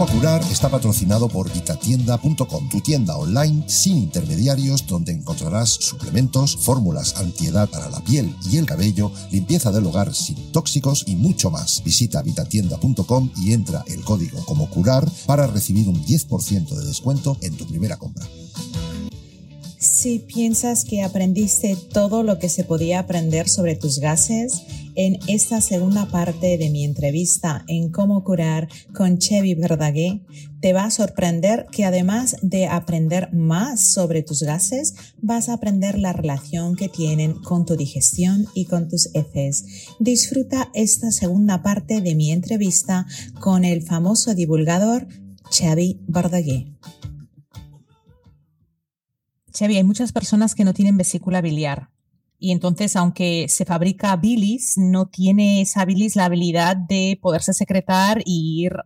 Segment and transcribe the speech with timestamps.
[0.00, 7.16] Cómo curar está patrocinado por vitatienda.com, tu tienda online sin intermediarios donde encontrarás suplementos, fórmulas
[7.18, 11.82] antiedad para la piel y el cabello, limpieza del hogar sin tóxicos y mucho más.
[11.84, 17.58] Visita vitatienda.com y entra el código como curar para recibir un 10% de descuento en
[17.58, 18.26] tu primera compra.
[19.76, 24.62] Si piensas que aprendiste todo lo que se podía aprender sobre tus gases,
[24.94, 30.20] en esta segunda parte de mi entrevista en cómo curar con Chevy Verdaguer,
[30.60, 35.98] te va a sorprender que además de aprender más sobre tus gases, vas a aprender
[35.98, 39.64] la relación que tienen con tu digestión y con tus heces.
[39.98, 43.06] Disfruta esta segunda parte de mi entrevista
[43.40, 45.08] con el famoso divulgador
[45.50, 46.66] Chevy Verdaguer.
[49.52, 51.90] Chevy, hay muchas personas que no tienen vesícula biliar
[52.42, 58.22] y entonces, aunque se fabrica bilis, no tiene esa bilis la habilidad de poderse secretar
[58.24, 58.76] y ir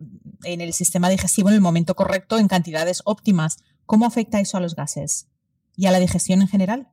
[0.43, 3.57] en el sistema digestivo en el momento correcto en cantidades óptimas.
[3.85, 5.29] ¿Cómo afecta eso a los gases
[5.77, 6.89] y a la digestión en general?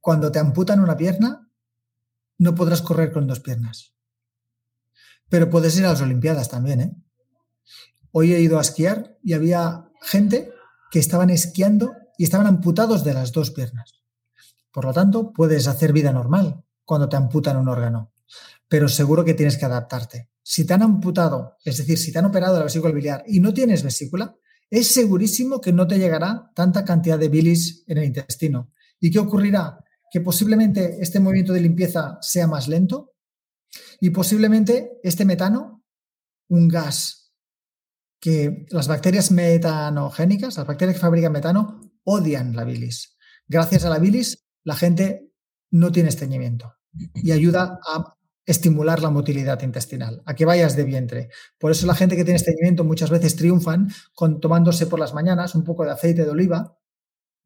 [0.00, 1.50] Cuando te amputan una pierna,
[2.38, 3.92] no podrás correr con dos piernas.
[5.28, 6.96] Pero puedes ir a las Olimpiadas también, ¿eh?
[8.12, 10.52] Hoy he ido a esquiar y había gente
[10.92, 14.05] que estaban esquiando y estaban amputados de las dos piernas.
[14.76, 18.12] Por lo tanto, puedes hacer vida normal cuando te amputan un órgano,
[18.68, 20.28] pero seguro que tienes que adaptarte.
[20.42, 23.54] Si te han amputado, es decir, si te han operado la vesícula biliar y no
[23.54, 24.36] tienes vesícula,
[24.68, 28.70] es segurísimo que no te llegará tanta cantidad de bilis en el intestino.
[29.00, 29.82] ¿Y qué ocurrirá?
[30.10, 33.14] Que posiblemente este movimiento de limpieza sea más lento
[33.98, 35.86] y posiblemente este metano,
[36.48, 37.32] un gas
[38.20, 43.16] que las bacterias metanogénicas, las bacterias que fabrican metano, odian la bilis.
[43.48, 45.30] Gracias a la bilis la gente
[45.70, 46.74] no tiene estreñimiento
[47.14, 51.30] y ayuda a estimular la motilidad intestinal, a que vayas de vientre.
[51.58, 55.54] Por eso la gente que tiene estreñimiento muchas veces triunfan con tomándose por las mañanas
[55.54, 56.76] un poco de aceite de oliva,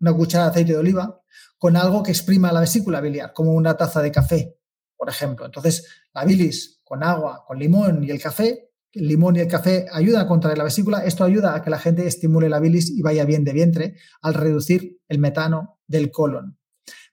[0.01, 1.21] una cuchara de aceite de oliva,
[1.59, 4.59] con algo que exprima la vesícula biliar, como una taza de café,
[4.97, 5.45] por ejemplo.
[5.45, 9.87] Entonces, la bilis con agua, con limón y el café, el limón y el café
[9.93, 13.03] ayudan a contraer la vesícula, esto ayuda a que la gente estimule la bilis y
[13.03, 16.60] vaya bien de vientre al reducir el metano del colon.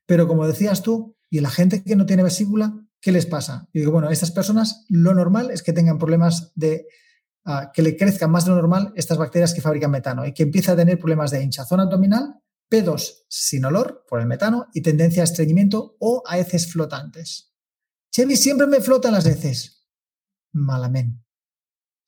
[0.07, 3.67] Pero como decías tú, y la gente que no tiene vesícula, ¿qué les pasa?
[3.73, 6.87] Y digo, bueno, a estas personas lo normal es que tengan problemas de
[7.45, 10.43] ah, que le crezcan más de lo normal estas bacterias que fabrican metano y que
[10.43, 15.21] empieza a tener problemas de hinchazón abdominal, pedos sin olor por el metano y tendencia
[15.21, 17.53] a estreñimiento o a heces flotantes.
[18.11, 19.85] Chevy, siempre me flotan las heces.
[20.53, 21.21] Malamente.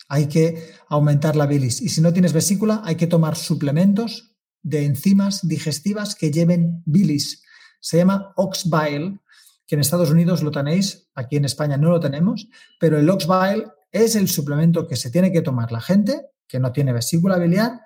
[0.08, 1.82] Hay que aumentar la bilis.
[1.82, 7.44] Y si no tienes vesícula, hay que tomar suplementos de enzimas digestivas que lleven bilis
[7.80, 9.20] se llama Oxbile,
[9.66, 12.48] que en Estados Unidos lo tenéis, aquí en España no lo tenemos,
[12.80, 16.72] pero el Oxbile es el suplemento que se tiene que tomar la gente que no
[16.72, 17.82] tiene vesícula biliar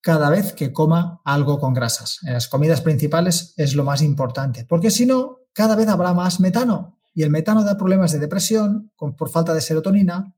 [0.00, 2.20] cada vez que coma algo con grasas.
[2.22, 6.38] En las comidas principales es lo más importante, porque si no, cada vez habrá más
[6.38, 10.32] metano y el metano da problemas de depresión por falta de serotonina,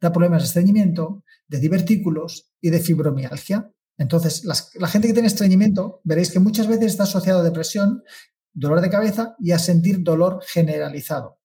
[0.00, 3.70] da problemas de estreñimiento, de divertículos y de fibromialgia.
[3.96, 8.02] Entonces, la gente que tiene estreñimiento, veréis que muchas veces está asociado a depresión
[8.56, 11.38] dolor de cabeza y a sentir dolor generalizado.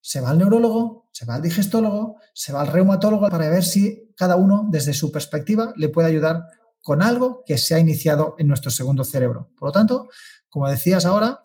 [0.00, 4.12] Se va al neurólogo, se va al digestólogo, se va al reumatólogo para ver si
[4.14, 6.44] cada uno, desde su perspectiva, le puede ayudar
[6.82, 9.50] con algo que se ha iniciado en nuestro segundo cerebro.
[9.58, 10.08] Por lo tanto,
[10.48, 11.42] como decías ahora,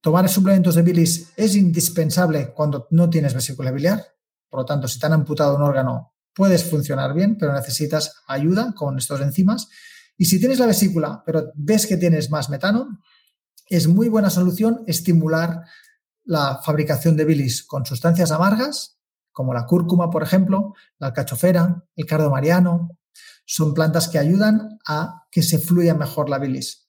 [0.00, 4.04] tomar suplementos de bilis es indispensable cuando no tienes vesícula biliar.
[4.48, 8.72] Por lo tanto, si te han amputado un órgano, puedes funcionar bien, pero necesitas ayuda
[8.74, 9.68] con estos enzimas.
[10.16, 13.00] Y si tienes la vesícula, pero ves que tienes más metano,
[13.68, 15.64] es muy buena solución estimular
[16.24, 18.98] la fabricación de bilis con sustancias amargas,
[19.32, 22.98] como la cúrcuma, por ejemplo, la alcachofera, el cardo mariano.
[23.44, 26.88] Son plantas que ayudan a que se fluya mejor la bilis.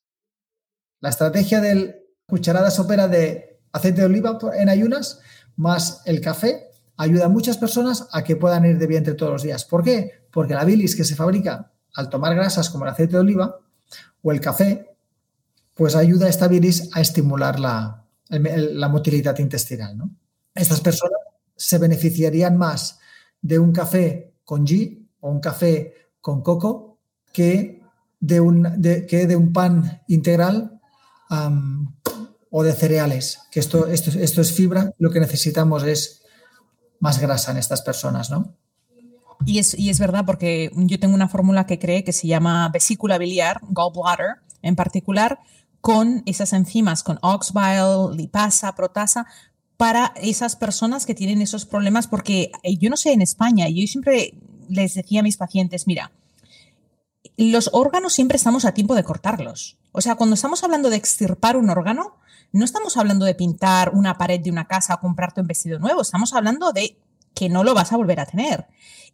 [1.00, 5.20] La estrategia del cucharada sopera de aceite de oliva en ayunas
[5.56, 6.68] más el café
[6.98, 9.66] ayuda a muchas personas a que puedan ir de vientre todos los días.
[9.66, 10.28] ¿Por qué?
[10.32, 13.60] Porque la bilis que se fabrica al tomar grasas como el aceite de oliva
[14.22, 14.97] o el café
[15.78, 18.04] pues ayuda a esta bilis a estimular la,
[18.90, 19.98] motilidad intestinal.
[20.54, 21.20] Estas personas
[21.56, 23.00] se beneficiarían más
[23.42, 27.00] de un café con ghee o un café con coco
[27.32, 27.82] que
[28.20, 30.82] de un, que de un pan integral
[32.50, 36.24] o de cereales, que esto, esto, esto es fibra, lo que necesitamos es
[37.00, 38.56] más grasa en estas personas, ¿no?
[39.46, 42.68] Y es, y es verdad porque yo tengo una fórmula que cree que se llama
[42.70, 45.40] vesícula biliar, gallbladder en particular,
[45.82, 49.28] con esas enzimas, con oxbile, lipasa, protasa,
[49.78, 53.86] para esas personas que tienen esos problemas, porque eh, yo no sé en España, yo
[53.88, 54.34] siempre
[54.70, 56.12] les decía a mis pacientes, mira,
[57.38, 59.78] los órganos siempre estamos a tiempo de cortarlos.
[59.92, 62.18] O sea, cuando estamos hablando de extirpar un órgano,
[62.52, 66.02] no estamos hablando de pintar una pared de una casa o comprarte un vestido nuevo,
[66.02, 66.98] estamos hablando de
[67.34, 68.68] que no lo vas a volver a tener.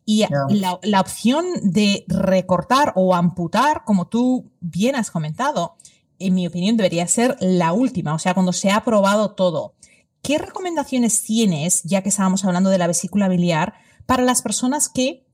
[0.06, 5.78] Y la, la, opción de recortar o amputar, como tú bien has comentado,
[6.20, 9.76] en mi opinión debería ser la última, o sea, cuando se ha probado todo.
[10.22, 13.74] ¿Qué recomendaciones tienes, ya que estábamos hablando de la vesícula biliar,
[14.06, 15.26] para las personas que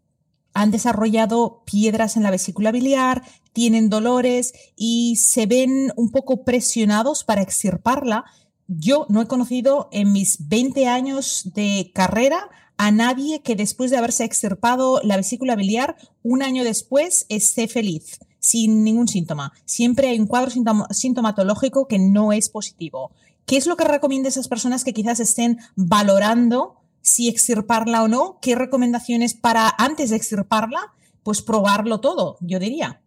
[0.53, 3.23] han desarrollado piedras en la vesícula biliar,
[3.53, 8.25] tienen dolores y se ven un poco presionados para extirparla?
[8.67, 13.97] Yo no he conocido en mis 20 años de carrera a nadie que después de
[13.97, 18.19] haberse extirpado la vesícula biliar, un año después esté feliz,
[18.49, 19.53] sin ningún síntoma.
[19.65, 20.51] Siempre hay un cuadro
[20.91, 23.11] sintomatológico que no es positivo.
[23.45, 28.07] ¿Qué es lo que recomienda a esas personas que quizás estén valorando si extirparla o
[28.07, 28.39] no?
[28.41, 30.93] ¿Qué recomendaciones para antes de extirparla?
[31.21, 33.01] Pues probarlo todo, yo diría.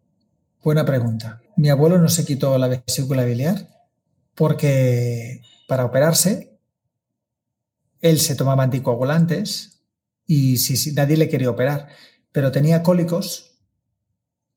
[0.62, 1.42] Buena pregunta.
[1.56, 3.68] Mi abuelo no se quitó la vesícula biliar
[4.36, 6.56] porque para operarse
[8.00, 9.82] él se tomaba anticoagulantes
[10.24, 11.88] y si, nadie le quería operar,
[12.30, 13.51] pero tenía cólicos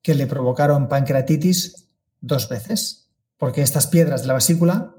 [0.02, 1.88] que le provocaron pancreatitis
[2.20, 4.94] dos veces, porque estas piedras de la vesícula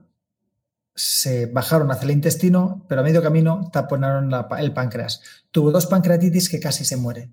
[0.96, 5.22] se bajaron hacia el intestino, pero a medio camino taponaron el páncreas.
[5.52, 7.32] Tuvo dos pancreatitis que casi se muere.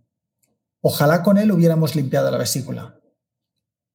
[0.81, 3.01] Ojalá con él hubiéramos limpiado la vesícula.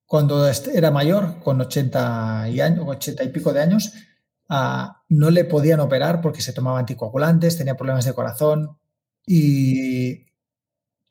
[0.08, 3.94] Cuando era mayor, con 80 y, años, 80 y pico de años,
[5.10, 8.80] no le podían operar porque se tomaba anticoagulantes, tenía problemas de corazón
[9.24, 10.26] y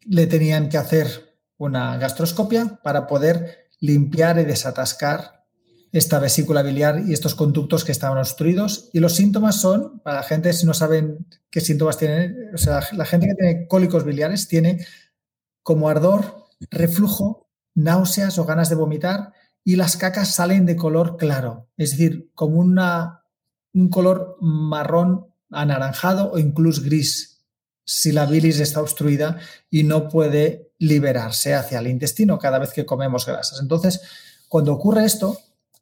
[0.05, 1.28] le tenían que hacer
[1.59, 5.45] una gastroscopia para poder limpiar y desatascar
[5.93, 8.91] esta vesícula biliar y estos conductos que estaban obstruidos.
[8.93, 12.81] Y los síntomas son, para la gente, si no saben qué síntomas tienen, o sea,
[12.93, 14.87] la gente que tiene cólicos biliares tiene
[15.63, 19.33] como ardor, reflujo, náuseas o ganas de vomitar
[19.65, 23.25] y las cacas salen de color claro, es decir, como una,
[23.73, 27.45] un color marrón anaranjado o incluso gris
[27.85, 29.39] si la bilis está obstruida
[29.71, 33.61] y no puede liberarse hacia el intestino cada vez que comemos grasas.
[33.61, 34.01] Entonces,
[34.49, 35.39] cuando ocurre esto,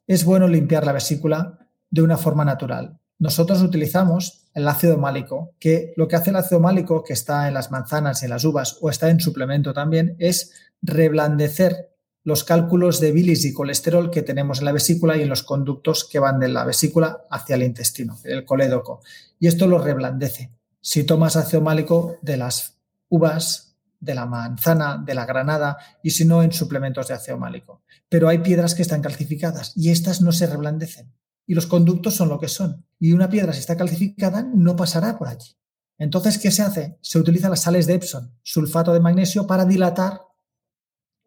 [0.07, 1.59] es bueno limpiar la vesícula
[1.89, 2.99] de una forma natural.
[3.19, 7.53] Nosotros utilizamos el ácido málico, que lo que hace el ácido málico, que está en
[7.53, 10.51] las manzanas, en las uvas o está en suplemento también, es
[10.81, 11.91] reblandecer
[12.23, 16.03] los cálculos de bilis y colesterol que tenemos en la vesícula y en los conductos
[16.03, 19.01] que van de la vesícula hacia el intestino, el colédoco.
[19.39, 20.51] Y esto lo reblandece.
[20.81, 22.75] Si tomas ácido málico de las
[23.09, 23.66] uvas,
[23.99, 27.83] de la manzana, de la granada y si no en suplementos de ácido málico.
[28.09, 31.13] Pero hay piedras que están calcificadas y estas no se reblandecen.
[31.45, 32.85] Y los conductos son lo que son.
[32.99, 35.57] Y una piedra si está calcificada no pasará por allí.
[35.97, 36.99] Entonces, ¿qué se hace?
[37.01, 40.21] Se utiliza las sales de Epsom, sulfato de magnesio, para dilatar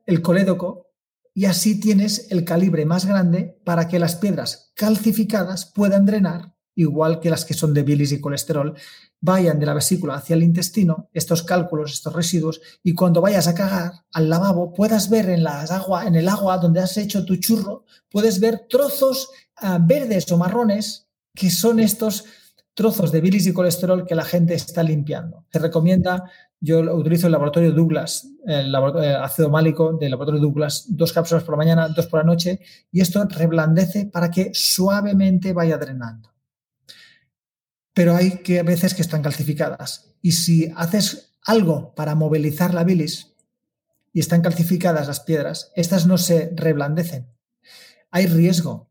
[0.07, 0.91] el colédoco
[1.35, 7.21] y así tienes el calibre más grande para que las piedras calcificadas puedan drenar, igual
[7.21, 8.75] que las que son de bilis y colesterol,
[9.21, 13.55] vayan de la vesícula hacia el intestino, estos cálculos, estos residuos, y cuando vayas a
[13.55, 17.37] cagar al lavabo, puedas ver en, las agua, en el agua donde has hecho tu
[17.37, 22.25] churro, puedes ver trozos ah, verdes o marrones que son estos
[22.75, 25.45] trozos de bilis y colesterol que la gente está limpiando.
[25.53, 31.45] Se recomienda, yo utilizo el laboratorio Douglas, el, ácido málico del laboratorio Douglas, dos cápsulas
[31.45, 32.61] por la mañana, dos por la noche,
[32.91, 36.30] y esto reblandece para que suavemente vaya drenando
[37.95, 40.15] pero hay que veces que están calcificadas.
[40.23, 43.35] Y si haces algo para movilizar la bilis
[44.13, 47.29] y están calcificadas las piedras, estas no se reblandecen.
[48.11, 48.91] Hay riesgo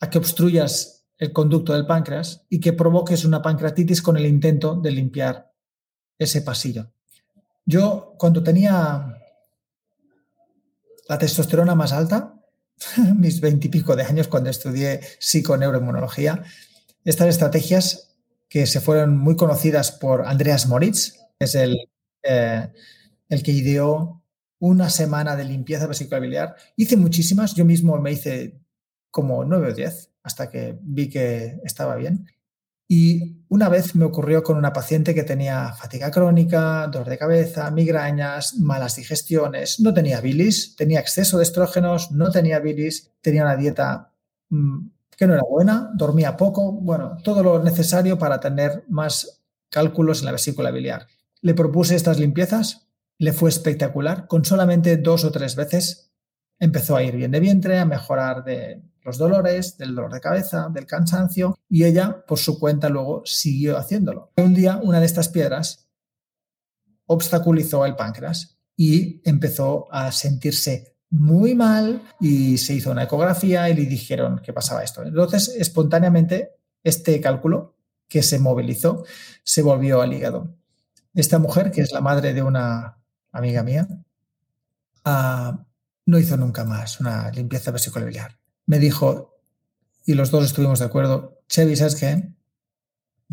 [0.00, 4.74] a que obstruyas el conducto del páncreas y que provoques una pancreatitis con el intento
[4.74, 5.52] de limpiar
[6.18, 6.90] ese pasillo.
[7.64, 9.18] Yo cuando tenía
[11.08, 12.34] la testosterona más alta,
[13.16, 16.44] mis veintipico de años cuando estudié psiconeuroinmunología,
[17.04, 18.13] estas estrategias
[18.54, 21.76] que se fueron muy conocidas por Andreas Moritz, es el,
[22.22, 22.70] eh,
[23.28, 24.22] el que ideó
[24.60, 26.54] una semana de limpieza vesicular biliar.
[26.76, 28.60] Hice muchísimas, yo mismo me hice
[29.10, 32.28] como nueve o diez hasta que vi que estaba bien.
[32.86, 37.68] Y una vez me ocurrió con una paciente que tenía fatiga crónica, dolor de cabeza,
[37.72, 43.56] migrañas, malas digestiones, no tenía bilis, tenía exceso de estrógenos, no tenía bilis, tenía una
[43.56, 44.12] dieta
[44.50, 50.20] mm, que no era buena, dormía poco, bueno, todo lo necesario para tener más cálculos
[50.20, 51.06] en la vesícula biliar.
[51.40, 56.12] Le propuse estas limpiezas, le fue espectacular, con solamente dos o tres veces
[56.58, 60.68] empezó a ir bien de vientre, a mejorar de los dolores, del dolor de cabeza,
[60.72, 64.32] del cansancio, y ella, por su cuenta, luego siguió haciéndolo.
[64.36, 65.88] Un día, una de estas piedras
[67.06, 73.74] obstaculizó el páncreas y empezó a sentirse muy mal y se hizo una ecografía y
[73.74, 75.04] le dijeron que pasaba esto.
[75.04, 77.76] Entonces, espontáneamente, este cálculo
[78.08, 79.04] que se movilizó
[79.44, 80.56] se volvió al hígado.
[81.14, 82.98] Esta mujer, que es la madre de una
[83.30, 83.86] amiga mía,
[85.04, 85.64] ah,
[86.04, 89.36] no hizo nunca más una limpieza vesicular Me dijo,
[90.04, 92.28] y los dos estuvimos de acuerdo, Chevy, ¿sabes qué?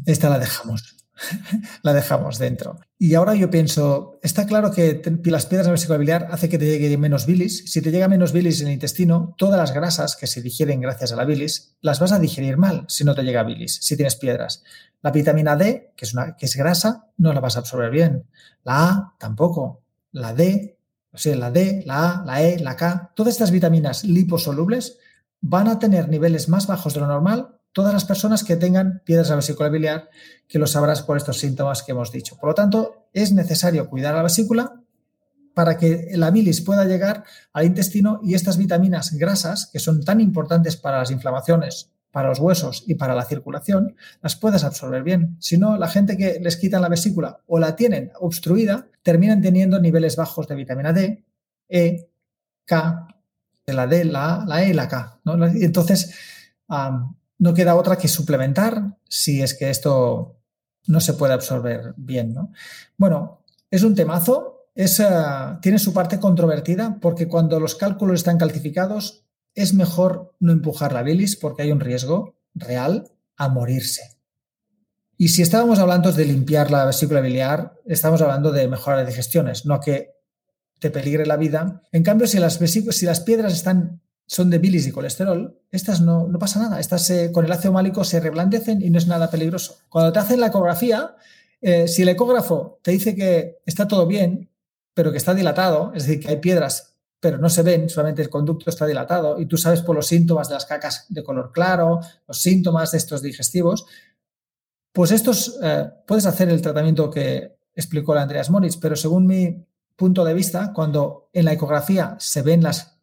[0.06, 0.98] Esta la dejamos.
[1.84, 2.80] la dejamos dentro.
[2.98, 6.66] Y ahora yo pienso, está claro que las piedras de vesícula biliar hace que te
[6.66, 7.64] llegue menos bilis.
[7.72, 11.12] Si te llega menos bilis en el intestino, todas las grasas que se digieren gracias
[11.12, 14.16] a la bilis, las vas a digerir mal si no te llega bilis, si tienes
[14.16, 14.64] piedras.
[15.02, 18.26] La vitamina D, que es, una, que es grasa, no la vas a absorber bien.
[18.64, 19.82] La A tampoco.
[20.12, 20.78] La D,
[21.12, 25.00] o la D, la A, la E, la K, todas estas vitaminas liposolubles
[25.42, 29.28] van a tener niveles más bajos de lo normal todas las personas que tengan piedras
[29.28, 30.10] de la vesícula biliar,
[30.48, 32.38] que lo sabrás por estos síntomas que hemos dicho.
[32.38, 34.82] Por lo tanto, es necesario cuidar la vesícula
[35.54, 37.24] para que la bilis pueda llegar
[37.54, 42.40] al intestino y estas vitaminas grasas, que son tan importantes para las inflamaciones, para los
[42.40, 45.38] huesos y para la circulación, las puedas absorber bien.
[45.40, 49.80] Si no, la gente que les quitan la vesícula o la tienen obstruida, terminan teniendo
[49.80, 51.24] niveles bajos de vitamina D,
[51.70, 52.10] E,
[52.66, 53.08] K,
[53.66, 55.22] la D, la A, la E y la K.
[55.56, 56.14] Entonces,
[57.42, 60.40] no queda otra que suplementar si es que esto
[60.86, 62.34] no se puede absorber bien.
[62.36, 62.52] ¿no?
[62.98, 65.08] Bueno, es un temazo, es, eh,
[65.60, 71.02] tiene su parte controvertida porque cuando los cálculos están calcificados es mejor no empujar la
[71.02, 74.20] bilis porque hay un riesgo real a morirse.
[75.18, 79.66] Y si estábamos hablando de limpiar la vesícula biliar, estamos hablando de mejorar las digestiones,
[79.66, 80.14] no que
[80.80, 81.82] te peligre la vida.
[81.92, 86.26] En cambio, si las, si las piedras están son de bilis y colesterol, estas no,
[86.26, 86.80] no pasa nada.
[86.80, 89.80] Estas con el ácido málico se reblandecen y no es nada peligroso.
[89.90, 91.18] Cuando te hacen la ecografía,
[91.60, 94.50] eh, si el ecógrafo te dice que está todo bien,
[94.94, 98.30] pero que está dilatado, es decir, que hay piedras, pero no se ven, solamente el
[98.30, 102.00] conducto está dilatado, y tú sabes por los síntomas de las cacas de color claro,
[102.26, 103.86] los síntomas de estos digestivos,
[104.94, 109.66] pues estos eh, puedes hacer el tratamiento que explicó la Andreas Moritz, pero según mi
[109.98, 113.01] punto de vista, cuando en la ecografía se ven las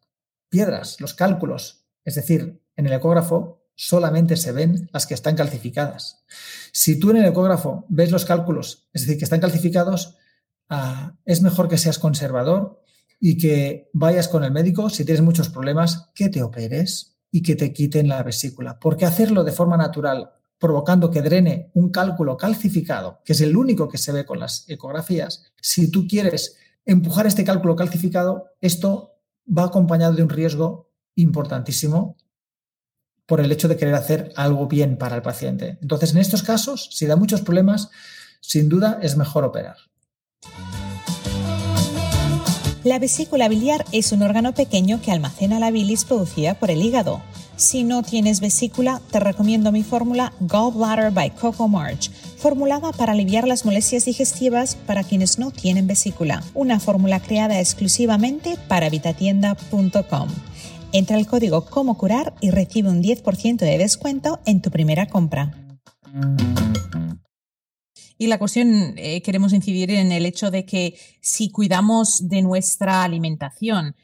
[0.49, 6.25] piedras, los cálculos, es decir, en el ecógrafo solamente se ven las que están calcificadas.
[6.71, 10.17] Si tú en el ecógrafo ves los cálculos, es decir, que están calcificados,
[10.69, 12.83] ah, es mejor que seas conservador
[13.19, 17.55] y que vayas con el médico si tienes muchos problemas, que te operes y que
[17.55, 18.79] te quiten la vesícula.
[18.79, 23.87] Porque hacerlo de forma natural, provocando que drene un cálculo calcificado, que es el único
[23.87, 29.08] que se ve con las ecografías, si tú quieres empujar este cálculo calcificado, esto
[29.49, 32.17] va acompañado de un riesgo importantísimo
[33.25, 35.77] por el hecho de querer hacer algo bien para el paciente.
[35.81, 37.89] Entonces, en estos casos, si da muchos problemas,
[38.41, 39.77] sin duda es mejor operar.
[42.83, 47.21] La vesícula biliar es un órgano pequeño que almacena la bilis producida por el hígado.
[47.57, 53.47] Si no tienes vesícula, te recomiendo mi fórmula Gallbladder by Coco March, formulada para aliviar
[53.47, 56.43] las molestias digestivas para quienes no tienen vesícula.
[56.53, 60.29] Una fórmula creada exclusivamente para vitatienda.com.
[60.91, 65.53] Entra el código Como Curar y recibe un 10% de descuento en tu primera compra.
[68.17, 73.03] Y la cuestión, eh, queremos incidir en el hecho de que si cuidamos de nuestra
[73.03, 73.95] alimentación,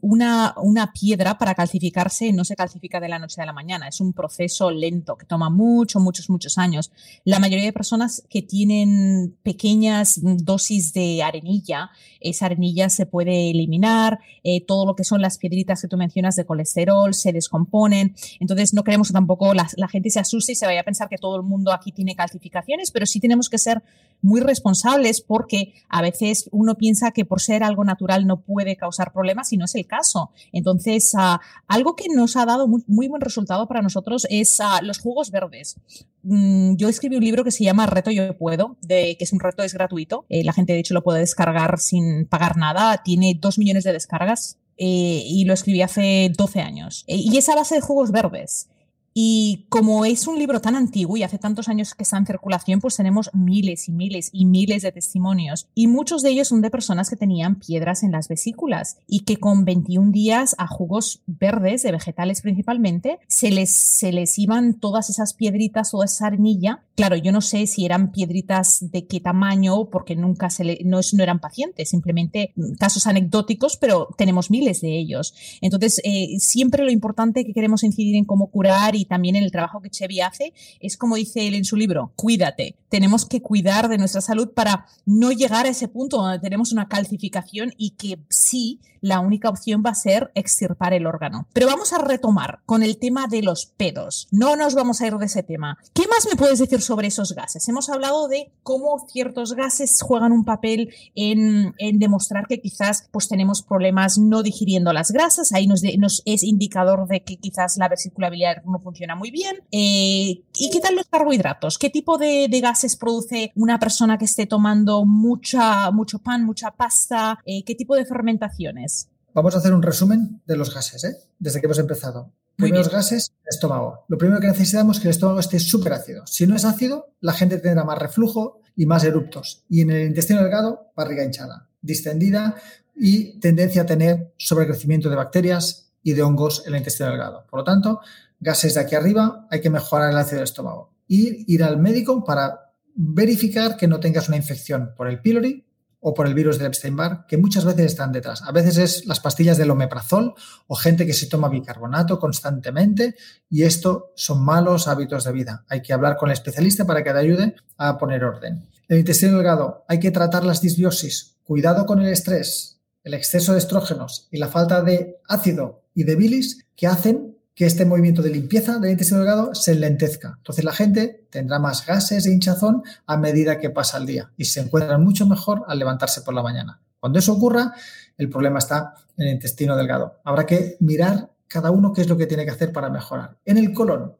[0.00, 4.00] una, una, piedra para calcificarse no se calcifica de la noche a la mañana, es
[4.00, 6.90] un proceso lento que toma muchos, muchos, muchos años.
[7.24, 11.90] La mayoría de personas que tienen pequeñas dosis de arenilla,
[12.20, 16.36] esa arenilla se puede eliminar, eh, todo lo que son las piedritas que tú mencionas
[16.36, 20.54] de colesterol se descomponen, entonces no queremos que tampoco la, la gente se asuste y
[20.54, 23.58] se vaya a pensar que todo el mundo aquí tiene calcificaciones, pero sí tenemos que
[23.58, 23.82] ser
[24.22, 29.12] muy responsables porque a veces uno piensa que por ser algo natural no puede causar
[29.12, 30.30] problemas y no es el caso.
[30.52, 34.98] Entonces, ah, algo que nos ha dado muy, buen resultado para nosotros es ah, los
[34.98, 35.76] jugos verdes.
[36.22, 39.40] Mm, yo escribí un libro que se llama Reto Yo Puedo, de, que es un
[39.40, 40.24] reto, es gratuito.
[40.28, 43.02] Eh, la gente, de hecho, lo puede descargar sin pagar nada.
[43.02, 47.04] Tiene dos millones de descargas eh, y lo escribí hace 12 años.
[47.06, 48.68] Eh, y es a base de jugos verdes.
[49.14, 52.80] Y como es un libro tan antiguo y hace tantos años que está en circulación,
[52.80, 55.68] pues tenemos miles y miles y miles de testimonios.
[55.74, 59.36] Y muchos de ellos son de personas que tenían piedras en las vesículas y que
[59.36, 65.10] con 21 días a jugos verdes, de vegetales principalmente, se les, se les iban todas
[65.10, 66.82] esas piedritas, o esa arnilla.
[66.94, 71.00] Claro, yo no sé si eran piedritas de qué tamaño, porque nunca se le, no,
[71.12, 75.34] no eran pacientes, simplemente casos anecdóticos, pero tenemos miles de ellos.
[75.60, 79.52] Entonces, eh, siempre lo importante que queremos incidir en cómo curar y también en el
[79.52, 82.76] trabajo que Chevy hace es como dice él en su libro, cuídate.
[82.88, 86.88] Tenemos que cuidar de nuestra salud para no llegar a ese punto donde tenemos una
[86.88, 91.48] calcificación y que sí, la única opción va a ser extirpar el órgano.
[91.52, 94.28] Pero vamos a retomar con el tema de los pedos.
[94.30, 95.76] No nos vamos a ir de ese tema.
[95.92, 97.68] ¿Qué más me puedes decir sobre esos gases?
[97.68, 103.62] Hemos hablado de cómo ciertos gases juegan un papel en, demostrar que quizás pues tenemos
[103.62, 105.52] problemas no digiriendo las grasas.
[105.52, 105.82] Ahí nos,
[106.24, 108.30] es indicador de que quizás la vesícula
[108.64, 109.56] no funciona muy bien.
[109.70, 111.78] Eh, ¿Y qué tal los carbohidratos?
[111.78, 117.38] ¿Qué tipo de, gases produce una persona que esté tomando mucha, mucho pan, mucha pasta?
[117.44, 119.08] Eh, ¿Qué tipo de fermentaciones?
[119.34, 121.16] Vamos a hacer un resumen de los gases, ¿eh?
[121.38, 122.32] desde que hemos empezado.
[122.56, 124.04] Primeros gases, estómago.
[124.08, 126.26] Lo primero que necesitamos es que el estómago esté súper ácido.
[126.26, 129.64] Si no es ácido, la gente tendrá más reflujo y más eruptos.
[129.68, 132.56] Y en el intestino delgado, barriga hinchada, distendida
[132.94, 137.46] y tendencia a tener sobrecrecimiento de bacterias y de hongos en el intestino delgado.
[137.48, 138.00] Por lo tanto,
[138.42, 140.92] gases de aquí arriba, hay que mejorar el ácido del estómago.
[141.06, 145.64] Y ir al médico para verificar que no tengas una infección por el pylori
[146.00, 148.42] o por el virus del Epstein-Barr, que muchas veces están detrás.
[148.42, 150.34] A veces es las pastillas del omeprazol
[150.66, 153.14] o gente que se toma bicarbonato constantemente
[153.48, 155.64] y esto son malos hábitos de vida.
[155.68, 158.68] Hay que hablar con el especialista para que te ayude a poner orden.
[158.88, 161.36] El intestino delgado, hay que tratar las disbiosis.
[161.44, 166.16] Cuidado con el estrés, el exceso de estrógenos y la falta de ácido y de
[166.16, 170.34] bilis que hacen que este movimiento de limpieza del intestino delgado se lentezca.
[170.36, 174.46] Entonces la gente tendrá más gases de hinchazón a medida que pasa el día y
[174.46, 176.80] se encuentran mucho mejor al levantarse por la mañana.
[176.98, 177.72] Cuando eso ocurra,
[178.18, 180.18] el problema está en el intestino delgado.
[180.24, 183.36] Habrá que mirar cada uno qué es lo que tiene que hacer para mejorar.
[183.44, 184.16] En el colon,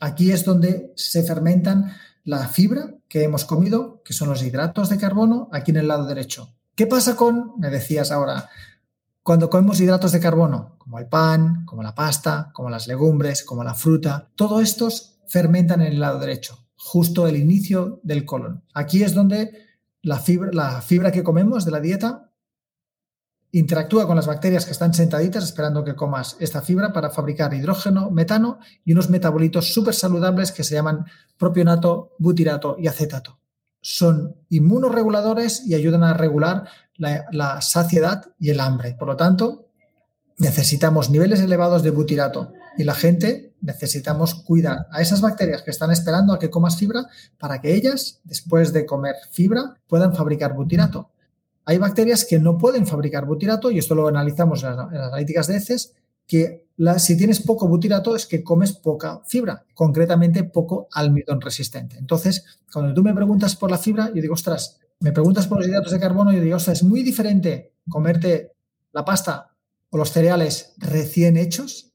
[0.00, 1.92] aquí es donde se fermentan
[2.24, 6.06] la fibra que hemos comido, que son los hidratos de carbono, aquí en el lado
[6.06, 6.54] derecho.
[6.74, 8.48] ¿Qué pasa con, me decías ahora,
[9.22, 13.64] cuando comemos hidratos de carbono, como el pan, como la pasta, como las legumbres, como
[13.64, 18.62] la fruta, todos estos fermentan en el lado derecho, justo el inicio del colon.
[18.72, 19.66] Aquí es donde
[20.02, 22.30] la fibra, la fibra que comemos de la dieta
[23.50, 28.12] interactúa con las bacterias que están sentaditas esperando que comas esta fibra para fabricar hidrógeno,
[28.12, 31.04] metano y unos metabolitos súper saludables que se llaman
[31.36, 33.40] propionato, butirato y acetato.
[33.80, 38.94] Son inmunoreguladores y ayudan a regular la, saciedad y el hambre.
[38.96, 39.65] Por lo tanto,
[40.38, 45.90] necesitamos niveles elevados de butirato y la gente necesitamos cuidar a esas bacterias que están
[45.90, 47.06] esperando a que comas fibra
[47.38, 51.10] para que ellas, después de comer fibra, puedan fabricar butirato.
[51.64, 55.56] Hay bacterias que no pueden fabricar butirato y esto lo analizamos en las, analíticas de
[55.56, 55.94] heces,
[56.26, 56.66] que
[56.98, 61.96] si tienes poco butirato es que comes poca fibra, concretamente poco almidón resistente.
[61.98, 65.66] Entonces, cuando tú me preguntas por la fibra, yo digo, ostras, me preguntas por los
[65.66, 68.52] hidratos de carbono y yo digo, o sea, es muy diferente comerte
[68.92, 69.55] la pasta
[69.96, 71.94] o los cereales recién hechos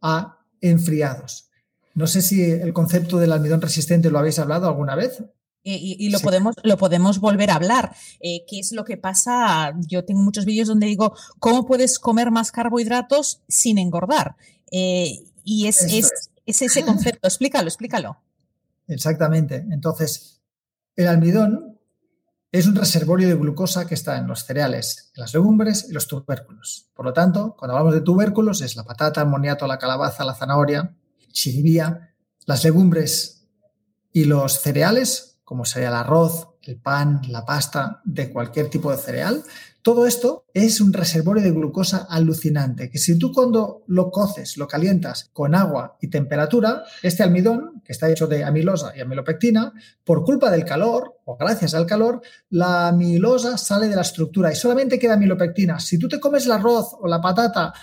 [0.00, 1.50] a enfriados.
[1.94, 5.22] No sé si el concepto del almidón resistente lo habéis hablado alguna vez.
[5.62, 7.94] Y, lo, podemos, lo podemos volver a hablar.
[8.20, 9.74] Eh, ¿Qué es lo que pasa?
[9.86, 14.36] Yo tengo muchos vídeos donde digo, ¿cómo puedes comer más carbohidratos sin engordar?
[14.70, 17.28] Eh, y es, es, es ese concepto.
[17.28, 18.18] explícalo, explícalo.
[18.88, 19.66] Exactamente.
[19.70, 20.40] Entonces,
[20.96, 21.73] el almidón
[22.54, 26.06] es un reservorio de glucosa que está en los cereales, en las legumbres y los
[26.06, 26.88] tubérculos.
[26.94, 30.34] Por lo tanto, cuando hablamos de tubérculos es la patata, el moniato, la calabaza, la
[30.34, 30.94] zanahoria,
[31.32, 32.14] chiribía,
[32.46, 33.48] las legumbres
[34.12, 38.98] y los cereales, como sería el arroz, el pan, la pasta, de cualquier tipo de
[38.98, 39.42] cereal,
[39.84, 44.66] todo esto es un reservorio de glucosa alucinante, que si tú cuando lo coces, lo
[44.66, 50.24] calientas con agua y temperatura, este almidón, que está hecho de amilosa y amilopectina, por
[50.24, 54.98] culpa del calor o gracias al calor, la amilosa sale de la estructura y solamente
[54.98, 55.78] queda amilopectina.
[55.78, 57.74] Si tú te comes el arroz o la patata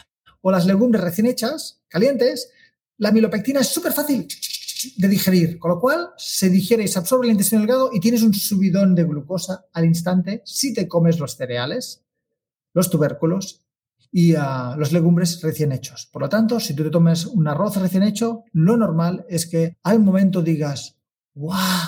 [0.41, 2.49] o las legumbres recién hechas, calientes,
[2.97, 4.27] la amilopectina es súper fácil
[4.97, 8.23] de digerir, con lo cual se digiere y se absorbe el intestino delgado y tienes
[8.23, 12.03] un subidón de glucosa al instante si te comes los cereales,
[12.73, 13.65] los tubérculos
[14.11, 16.09] y ah, los legumbres recién hechos.
[16.11, 19.77] Por lo tanto, si tú te tomes un arroz recién hecho, lo normal es que
[19.83, 20.97] al momento digas,
[21.33, 21.87] ¡guau!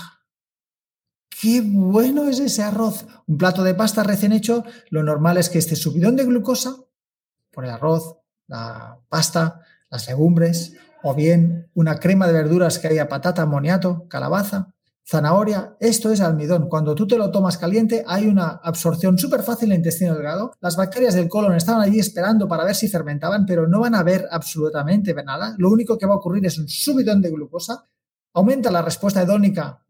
[1.29, 3.05] ¡Qué bueno es ese arroz!
[3.27, 6.77] Un plato de pasta recién hecho, lo normal es que este subidón de glucosa
[7.51, 10.73] por el arroz, la pasta, las legumbres
[11.03, 14.73] o bien una crema de verduras que haya patata, moniato, calabaza,
[15.05, 16.69] zanahoria, esto es almidón.
[16.69, 20.53] Cuando tú te lo tomas caliente hay una absorción súper fácil en el intestino delgado.
[20.61, 24.03] Las bacterias del colon estaban allí esperando para ver si fermentaban, pero no van a
[24.03, 25.55] ver absolutamente nada.
[25.57, 27.85] Lo único que va a ocurrir es un subidón de glucosa.
[28.33, 29.82] Aumenta la respuesta hedónica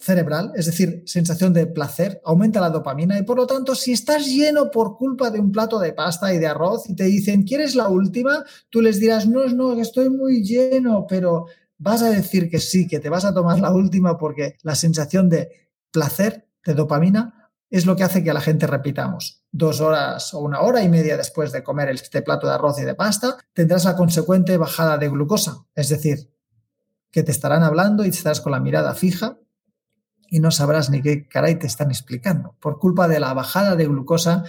[0.00, 4.26] cerebral, es decir, sensación de placer, aumenta la dopamina y por lo tanto, si estás
[4.26, 7.74] lleno por culpa de un plato de pasta y de arroz y te dicen, ¿quieres
[7.74, 8.44] la última?
[8.70, 11.46] Tú les dirás, no, no, estoy muy lleno, pero
[11.78, 15.28] vas a decir que sí, que te vas a tomar la última porque la sensación
[15.28, 15.50] de
[15.90, 19.44] placer, de dopamina, es lo que hace que la gente repitamos.
[19.52, 22.84] Dos horas o una hora y media después de comer este plato de arroz y
[22.84, 26.30] de pasta, tendrás la consecuente bajada de glucosa, es decir,
[27.10, 29.38] que te estarán hablando y estarás con la mirada fija
[30.30, 33.86] y no sabrás ni qué caray te están explicando, por culpa de la bajada de
[33.86, 34.44] glucosa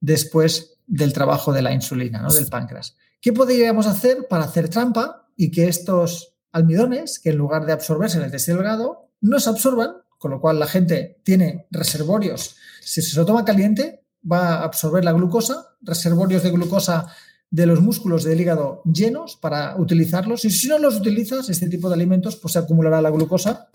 [0.00, 2.32] después del trabajo de la insulina, ¿no?
[2.32, 2.96] del páncreas.
[3.20, 8.16] ¿Qué podríamos hacer para hacer trampa y que estos almidones, que en lugar de absorberse
[8.16, 12.56] en el intestino delgado, no se absorban, con lo cual la gente tiene reservorios.
[12.80, 17.08] Si se lo toma caliente, va a absorber la glucosa, reservorios de glucosa
[17.50, 20.44] de los músculos del hígado llenos para utilizarlos.
[20.44, 23.68] Y si no los utilizas, este tipo de alimentos, pues se acumulará la glucosa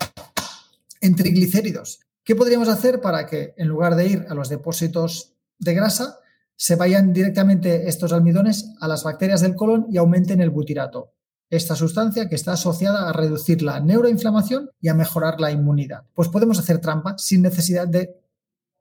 [1.00, 2.00] en triglicéridos.
[2.24, 6.18] ¿Qué podríamos hacer para que en lugar de ir a los depósitos de grasa,
[6.56, 11.14] se vayan directamente estos almidones a las bacterias del colon y aumenten el butirato?
[11.48, 16.04] Esta sustancia que está asociada a reducir la neuroinflamación y a mejorar la inmunidad.
[16.14, 18.20] Pues podemos hacer trampa sin necesidad de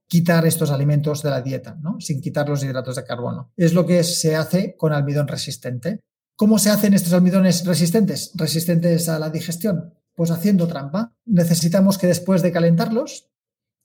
[0.08, 2.00] quitar estos alimentos de la dieta, ¿no?
[2.00, 3.52] sin quitar los hidratos de carbono.
[3.56, 6.02] Es lo que se hace con almidón resistente.
[6.36, 8.32] ¿Cómo se hacen estos almidones resistentes?
[8.36, 11.16] Resistentes a la digestión pues haciendo trampa.
[11.24, 13.32] Necesitamos que después de calentarlos,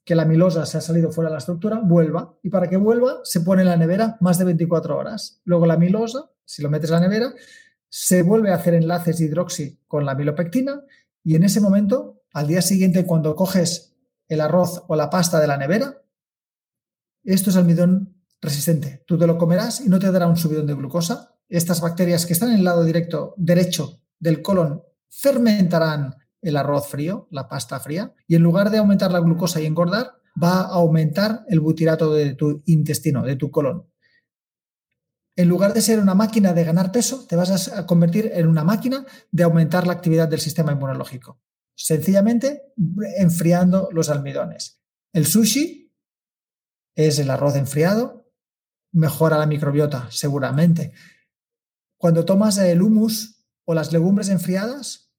[0.05, 2.37] que la milosa se ha salido fuera de la estructura, vuelva.
[2.43, 5.41] Y para que vuelva, se pone en la nevera más de 24 horas.
[5.45, 7.33] Luego la milosa, si lo metes en la nevera,
[7.89, 10.83] se vuelve a hacer enlaces de hidroxi con la milopectina
[11.23, 13.95] y en ese momento, al día siguiente, cuando coges
[14.27, 16.03] el arroz o la pasta de la nevera,
[17.23, 19.05] esto es almidón resistente.
[19.07, 21.37] Tú te lo comerás y no te dará un subidón de glucosa.
[21.49, 27.29] Estas bacterias que están en el lado directo derecho del colon fermentarán el arroz frío,
[27.31, 31.45] la pasta fría, y en lugar de aumentar la glucosa y engordar, va a aumentar
[31.49, 33.89] el butirato de tu intestino, de tu colon.
[35.37, 38.63] En lugar de ser una máquina de ganar peso, te vas a convertir en una
[38.63, 41.41] máquina de aumentar la actividad del sistema inmunológico.
[41.75, 42.63] Sencillamente
[43.19, 44.81] enfriando los almidones.
[45.13, 45.93] El sushi
[46.95, 48.31] es el arroz enfriado,
[48.93, 50.93] mejora la microbiota, seguramente.
[51.97, 55.13] Cuando tomas el humus o las legumbres enfriadas,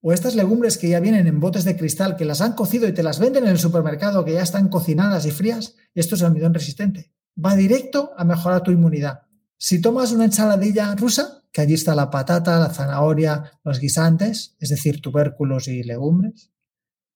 [0.00, 2.92] o estas legumbres que ya vienen en botes de cristal, que las han cocido y
[2.92, 6.54] te las venden en el supermercado, que ya están cocinadas y frías, esto es almidón
[6.54, 7.12] resistente.
[7.44, 9.22] Va directo a mejorar tu inmunidad.
[9.56, 14.68] Si tomas una ensaladilla rusa, que allí está la patata, la zanahoria, los guisantes, es
[14.68, 16.52] decir, tubérculos y legumbres,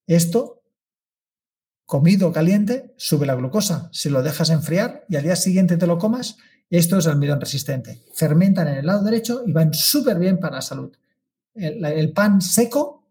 [0.07, 0.65] esto,
[1.87, 3.89] comido caliente, sube la glucosa.
[3.93, 8.03] Si lo dejas enfriar y al día siguiente te lo comas, esto es almidón resistente.
[8.15, 10.93] Fermentan en el lado derecho y van súper bien para la salud
[11.55, 13.09] el, pan seco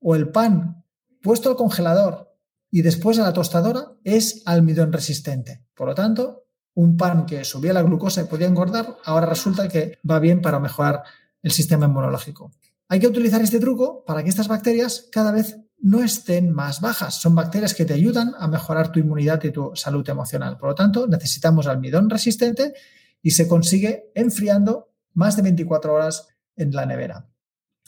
[0.00, 0.84] o el pan
[1.22, 2.34] puesto al congelador
[2.70, 5.64] y después a la tostadora es almidón resistente.
[5.74, 9.98] Por lo tanto, un pan que subía la glucosa y podía engordar, ahora resulta que
[10.08, 11.02] va bien para mejorar
[11.42, 12.50] el sistema inmunológico.
[12.88, 17.20] Hay que utilizar este truco para que estas bacterias cada vez no estén más bajas.
[17.20, 20.56] Son bacterias que te ayudan a mejorar tu inmunidad y tu salud emocional.
[20.56, 22.74] Por lo tanto, necesitamos almidón resistente
[23.20, 27.31] y se consigue enfriando más de 24 horas en la nevera.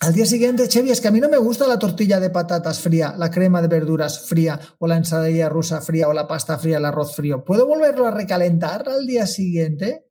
[0.00, 2.80] Al día siguiente, Chevy, es que a mí no me gusta la tortilla de patatas
[2.80, 6.78] fría, la crema de verduras fría, o la ensaladilla rusa fría, o la pasta fría,
[6.78, 7.44] el arroz frío.
[7.44, 10.06] ¿Puedo volverlo a recalentar al día siguiente?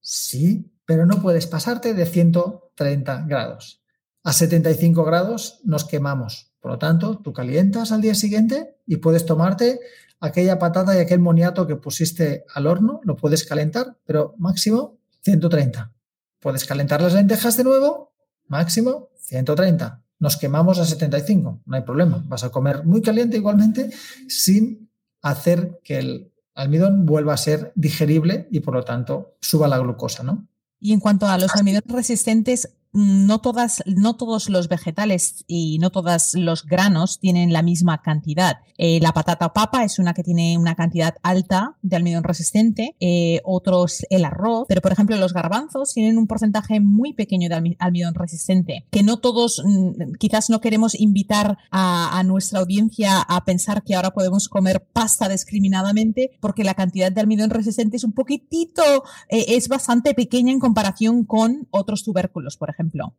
[0.00, 3.82] Sí, pero no puedes pasarte de 130 grados.
[4.24, 6.52] A 75 grados nos quemamos.
[6.60, 9.80] Por lo tanto, tú calientas al día siguiente y puedes tomarte
[10.20, 15.92] aquella patata y aquel moniato que pusiste al horno, lo puedes calentar, pero máximo 130.
[16.40, 18.11] Puedes calentar las lentejas de nuevo
[18.46, 20.02] máximo 130.
[20.18, 22.22] Nos quemamos a 75, no hay problema.
[22.26, 23.90] Vas a comer muy caliente igualmente
[24.28, 29.78] sin hacer que el almidón vuelva a ser digerible y por lo tanto suba la
[29.78, 30.46] glucosa, ¿no?
[30.78, 35.90] Y en cuanto a los almidones resistentes, no, todas, no todos los vegetales y no
[35.90, 38.58] todos los granos tienen la misma cantidad.
[38.76, 43.40] Eh, la patata papa es una que tiene una cantidad alta de almidón resistente, eh,
[43.44, 48.14] otros el arroz, pero por ejemplo los garbanzos tienen un porcentaje muy pequeño de almidón
[48.14, 53.96] resistente, que no todos, mm, quizás no queremos invitar a, nuestra audiencia a pensar que
[53.96, 58.82] ahora podemos comer pasta discriminadamente porque la cantidad de almidón resistente es un poquitito,
[59.28, 63.14] eh, es bastante pequeña en comparación con otros tubérculos, por ejemplo ejemplo?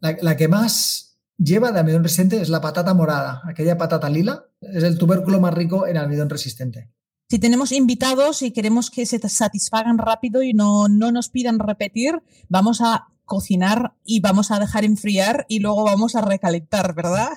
[0.00, 4.82] La, que más lleva de almidón resistente es la patata morada, aquella patata lila, es
[4.82, 6.90] el tubérculo más rico en almidón resistente.
[7.28, 12.20] Si tenemos invitados y queremos que se satisfagan rápido y no, no nos pidan repetir,
[12.48, 17.30] vamos a cocinar y vamos a dejar enfriar y luego vamos a recalentar, ¿verdad?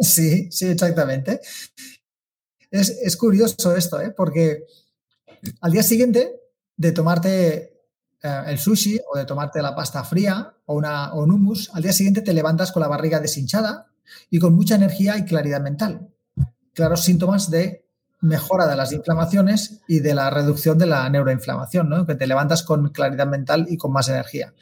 [0.00, 1.40] Sí, sí, exactamente.
[2.70, 4.10] Es, curioso esto, ¿eh?
[4.10, 4.66] porque
[5.60, 6.40] al día siguiente
[6.76, 7.73] de tomarte
[8.24, 11.92] eh, el sushi o de tomarte la pasta fría o, una, un hummus, al día
[11.92, 13.88] siguiente te levantas con la barriga deshinchada
[14.30, 16.08] y con mucha energía y claridad mental.
[16.72, 17.84] Claros síntomas de
[18.22, 22.06] mejora de las inflamaciones y de la reducción de la neuroinflamación, ¿no?
[22.06, 24.54] que te levantas con claridad mental y con más energía.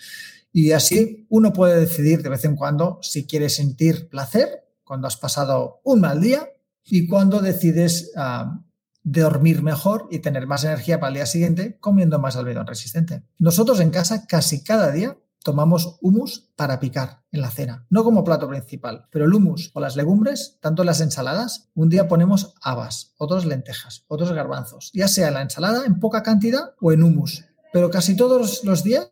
[0.53, 5.17] Y así uno puede decidir de vez en cuando si quiere sentir placer cuando has
[5.17, 6.49] pasado un mal día
[6.85, 8.61] y cuando decides ah,
[9.03, 13.23] dormir mejor y tener más energía para el día siguiente comiendo más almidón resistente.
[13.39, 18.25] Nosotros en casa casi cada día tomamos humus para picar en la cena, no como
[18.25, 23.15] plato principal, pero el humus o las legumbres, tanto las ensaladas, un día ponemos habas,
[23.19, 27.45] otros lentejas, otros garbanzos, ya sea en la ensalada en poca cantidad o en humus,
[27.73, 29.11] pero casi todos los días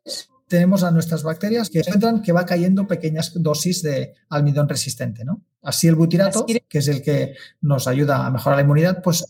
[0.51, 5.41] tenemos a nuestras bacterias que encuentran que va cayendo pequeñas dosis de almidón resistente, ¿no?
[5.63, 9.25] Así el butirato, que es el que nos ayuda a mejorar la inmunidad, pues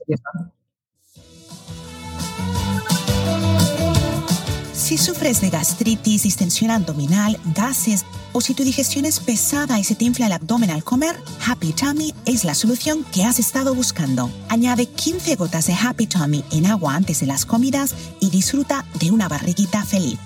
[4.72, 9.94] Si sufres de gastritis, distensión abdominal, gases o si tu digestión es pesada y se
[9.94, 11.14] te infla el abdomen al comer,
[11.46, 14.30] Happy Tummy es la solución que has estado buscando.
[14.48, 19.11] Añade 15 gotas de Happy Tummy en agua antes de las comidas y disfruta de
[19.11, 20.18] una barriguita feliz.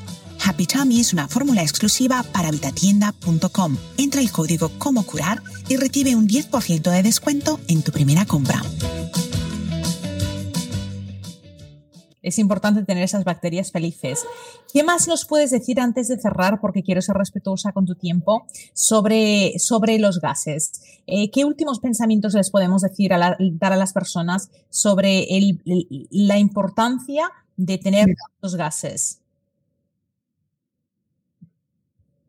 [0.46, 3.78] Happy Tummy es una fórmula exclusiva para vitatienda.com.
[3.96, 8.60] Entra el código Como Curar y recibe un 10% de descuento en tu primera compra.
[12.20, 14.26] Es importante tener esas bacterias felices.
[14.70, 18.46] ¿Qué más nos puedes decir antes de cerrar, porque quiero ser respetuosa con tu tiempo,
[18.74, 20.72] sobre, sobre los gases?
[21.06, 25.26] Eh, ¿Qué últimos pensamientos les podemos decir a dar a las personas sobre
[26.10, 29.23] la importancia de tener los gases?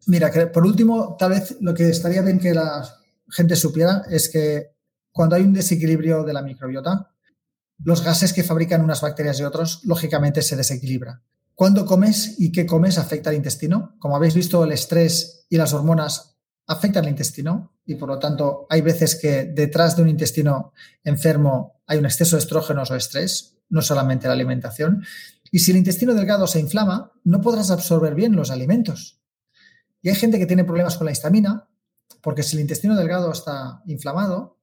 [0.07, 2.87] Mira, por último, tal vez lo que estaría bien que la
[3.29, 4.75] gente supiera es que
[5.11, 7.11] cuando hay un desequilibrio de la microbiota,
[7.83, 11.23] los gases que fabrican unas bacterias y otros, lógicamente se desequilibra.
[11.55, 13.95] Cuando comes y qué comes afecta al intestino.
[13.99, 16.37] Como habéis visto, el estrés y las hormonas
[16.67, 21.81] afectan al intestino y por lo tanto hay veces que detrás de un intestino enfermo
[21.87, 25.05] hay un exceso de estrógenos o estrés, no solamente la alimentación.
[25.51, 29.21] Y si el intestino delgado se inflama, no podrás absorber bien los alimentos.
[30.05, 31.67] Y hay gente que tiene problemas con la histamina,
[32.21, 34.59] porque si el intestino delgado está inflamado,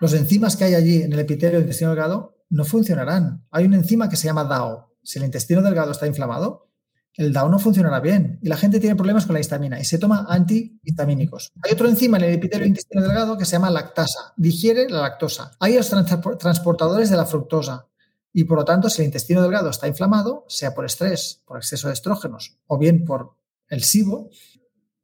[0.00, 3.44] los enzimas que hay allí en el epitelio del intestino delgado no funcionarán.
[3.50, 4.96] Hay una enzima que se llama DAO.
[5.02, 6.70] Si el intestino delgado está inflamado,
[7.12, 9.98] el DAO no funcionará bien y la gente tiene problemas con la histamina y se
[9.98, 11.52] toma antihistamínicos.
[11.62, 15.02] Hay otro enzima en el epitelio del intestino delgado que se llama lactasa, digiere la
[15.02, 15.58] lactosa.
[15.60, 15.90] Hay los
[16.38, 17.86] transportadores de la fructosa
[18.32, 21.88] y por lo tanto si el intestino delgado está inflamado, sea por estrés, por exceso
[21.88, 23.37] de estrógenos o bien por
[23.68, 24.30] el SIBO,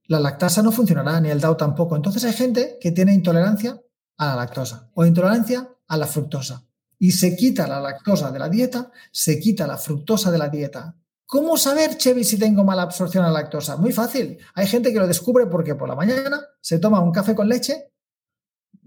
[0.07, 1.96] la lactasa no funcionará, ni el DAO tampoco.
[1.96, 3.81] Entonces hay gente que tiene intolerancia
[4.16, 6.66] a la lactosa o intolerancia a la fructosa.
[6.98, 10.96] Y se quita la lactosa de la dieta, se quita la fructosa de la dieta.
[11.27, 13.77] ¿Cómo saber, Chevy, si tengo mala absorción a la lactosa?
[13.77, 14.38] Muy fácil.
[14.55, 17.90] Hay gente que lo descubre porque por la mañana se toma un café con leche,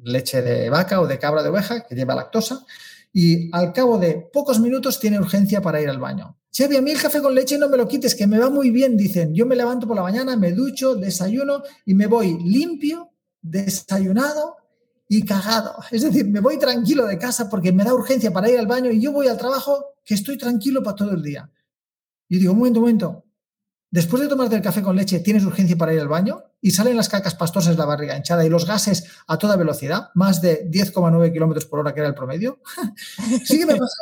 [0.03, 2.65] leche de vaca o de cabra de oveja, que lleva lactosa,
[3.11, 6.37] y al cabo de pocos minutos tiene urgencia para ir al baño.
[6.57, 8.71] Chevy, a mí el café con leche no me lo quites, que me va muy
[8.71, 9.31] bien, dicen.
[9.31, 13.11] Yo me levanto por la mañana, me ducho, desayuno y me voy limpio,
[13.43, 14.55] desayunado
[15.07, 15.75] y cagado.
[15.91, 18.89] Es decir, me voy tranquilo de casa porque me da urgencia para ir al baño
[18.89, 21.47] y yo voy al trabajo que estoy tranquilo para todo el día.
[22.27, 23.25] Y digo, un momento, un momento.
[23.91, 26.43] Después de tomarte el café con leche, ¿tienes urgencia para ir al baño?
[26.59, 30.41] Y salen las cacas pastosas la barriga hinchada y los gases a toda velocidad, más
[30.41, 32.61] de 10,9 kilómetros por hora, que era el promedio.
[33.45, 33.93] sí, que me pasa,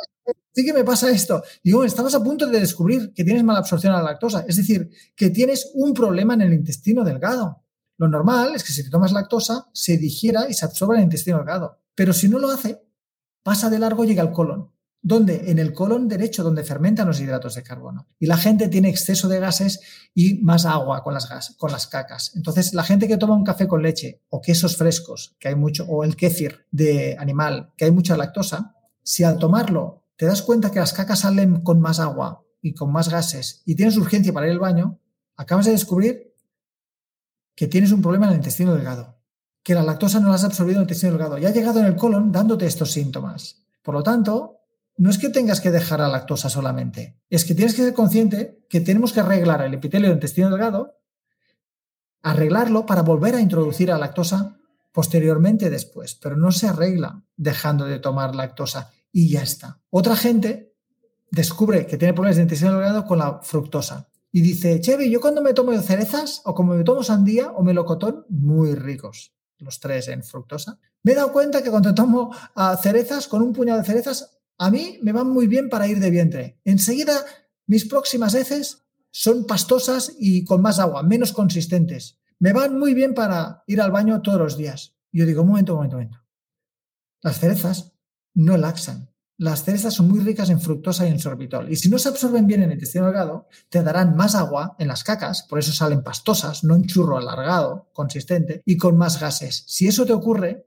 [0.52, 1.42] sí que me pasa esto.
[1.62, 4.90] Digo, estamos a punto de descubrir que tienes mala absorción a la lactosa, es decir,
[5.14, 7.62] que tienes un problema en el intestino delgado.
[7.98, 11.04] Lo normal es que si te tomas lactosa, se digiera y se absorba en el
[11.04, 11.80] intestino delgado.
[11.94, 12.82] Pero si no lo hace,
[13.42, 14.70] pasa de largo y llega al colon.
[15.02, 15.50] ¿Dónde?
[15.50, 18.08] En el colon derecho, donde fermentan los hidratos de carbono.
[18.18, 19.80] Y la gente tiene exceso de gases
[20.14, 22.32] y más agua con las, gas, con las cacas.
[22.34, 25.84] Entonces, la gente que toma un café con leche o quesos frescos, que hay mucho,
[25.84, 30.70] o el kéfir de animal, que hay mucha lactosa, si al tomarlo te das cuenta
[30.70, 34.46] que las cacas salen con más agua y con más gases y tienes urgencia para
[34.46, 35.00] ir al baño,
[35.36, 36.34] acabas de descubrir
[37.54, 39.18] que tienes un problema en el intestino delgado,
[39.62, 41.86] que la lactosa no la has absorbido en el intestino delgado y ha llegado en
[41.86, 43.62] el colon dándote estos síntomas.
[43.82, 44.60] Por lo tanto,
[44.96, 48.64] no es que tengas que dejar la lactosa solamente, es que tienes que ser consciente
[48.68, 50.96] que tenemos que arreglar el epitelio del intestino delgado
[52.26, 54.56] arreglarlo para volver a introducir la lactosa
[54.90, 59.80] posteriormente después, pero no se arregla dejando de tomar lactosa y ya está.
[59.88, 60.74] Otra gente
[61.30, 65.40] descubre que tiene problemas de intestino delgado con la fructosa y dice, Chevy, yo cuando
[65.40, 70.22] me tomo cerezas o como me tomo sandía o melocotón, muy ricos los tres en
[70.22, 74.38] fructosa, me he dado cuenta que cuando tomo ah, cerezas, con un puñado de cerezas,
[74.58, 76.60] a mí me van muy bien para ir de vientre.
[76.66, 77.24] Enseguida,
[77.66, 82.18] mis próximas heces son pastosas y con más agua, menos consistentes.
[82.38, 84.94] Me van muy bien para ir al baño todos los días.
[85.10, 86.22] Yo digo, un momento, un momento, momento.
[87.22, 87.95] Las cerezas
[88.36, 89.10] no laxan.
[89.38, 91.70] Las cerezas son muy ricas en fructosa y en sorbitol.
[91.70, 94.88] Y si no se absorben bien en el intestino delgado, te darán más agua en
[94.88, 99.64] las cacas, por eso salen pastosas, no un churro alargado, consistente, y con más gases.
[99.66, 100.66] Si eso te ocurre,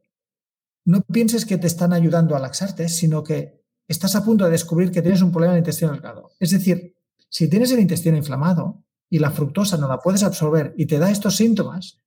[0.86, 4.92] no pienses que te están ayudando a laxarte, sino que estás a punto de descubrir
[4.92, 6.32] que tienes un problema en el intestino delgado.
[6.40, 6.96] Es decir,
[7.30, 11.10] si tienes el intestino inflamado y la fructosa no la puedes absorber y te da
[11.10, 12.02] estos síntomas,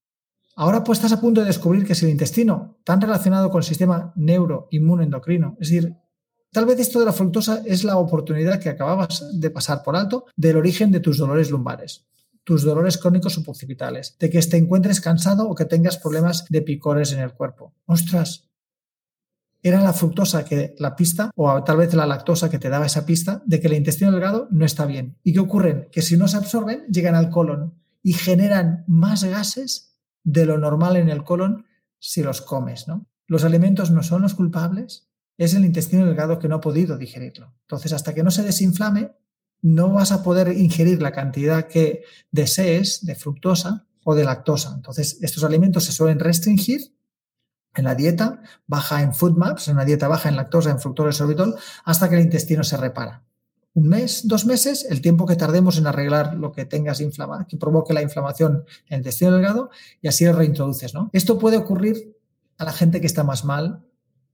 [0.56, 3.64] ahora pues estás a punto de descubrir que es el intestino, tan relacionado con el
[3.64, 5.96] sistema neuroinmunoendocrino, es decir,
[6.52, 10.26] Tal vez esto de la fructosa es la oportunidad que acababas de pasar por alto
[10.36, 12.04] del origen de tus dolores lumbares,
[12.44, 13.42] tus dolores crónicos o
[14.18, 17.72] de que te encuentres cansado o que tengas problemas de picores en el cuerpo.
[17.86, 18.50] Ostras,
[19.62, 23.06] era la fructosa que la pista, o tal vez la lactosa que te daba esa
[23.06, 25.16] pista, de que el intestino delgado no está bien.
[25.22, 25.88] ¿Y qué ocurre?
[25.90, 29.91] Que si no se absorben, llegan al colon y generan más gases
[30.24, 31.66] de lo normal en el colon
[31.98, 33.06] si los comes, ¿no?
[33.26, 35.08] Los alimentos no son los culpables,
[35.38, 37.54] es el intestino delgado que no ha podido digerirlo.
[37.62, 39.12] Entonces, hasta que no se desinflame,
[39.62, 44.72] no vas a poder ingerir la cantidad que desees de fructosa o de lactosa.
[44.74, 46.94] Entonces, estos alimentos se suelen restringir
[47.74, 51.10] en la dieta, baja en food maps, en una dieta baja en lactosa, en fructosa
[51.10, 53.24] y sorbitol, hasta que el intestino se repara.
[53.74, 57.56] Un mes, dos meses, el tiempo que tardemos en arreglar lo que tengas inflamado, que
[57.56, 60.92] provoque la inflamación en el intestino delgado, y así lo reintroduces.
[60.92, 61.08] ¿no?
[61.12, 62.16] Esto puede ocurrir
[62.58, 63.84] a la gente que está más mal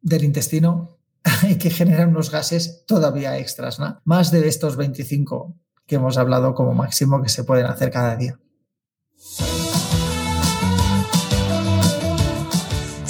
[0.02, 0.98] del intestino
[1.48, 4.00] y que generan unos gases todavía extras, ¿no?
[4.04, 5.54] Más de estos 25
[5.86, 8.38] que hemos hablado como máximo que se pueden hacer cada día.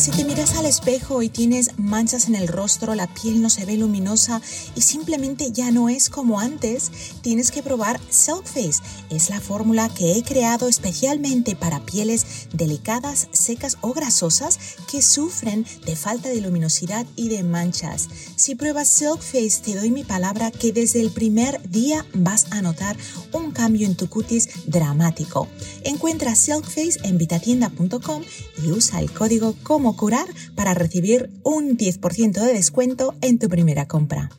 [0.09, 3.67] Si te miras al espejo y tienes manchas en el rostro, la piel no se
[3.67, 4.41] ve luminosa
[4.75, 6.91] y simplemente ya no es como antes,
[7.21, 8.81] tienes que probar Silk Face.
[9.11, 14.59] Es la fórmula que he creado especialmente para pieles delicadas, secas o grasosas
[14.91, 18.09] que sufren de falta de luminosidad y de manchas.
[18.37, 22.63] Si pruebas Silk Face, te doy mi palabra que desde el primer día vas a
[22.63, 22.97] notar
[23.33, 25.49] un cambio en tu cutis dramático.
[25.85, 28.23] Encuentra Silk Face en vitatienda.com
[28.63, 33.87] y usa el código como curar para recibir un 10% de descuento en tu primera
[33.87, 34.31] compra.